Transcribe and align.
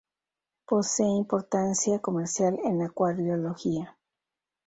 Posee 0.65 1.05
importancia 1.05 1.99
comercial 2.01 2.57
en 2.63 2.81
acuariología. 2.81 3.99